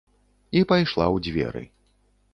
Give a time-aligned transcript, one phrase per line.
[0.61, 1.63] І пайшла ў дзверы.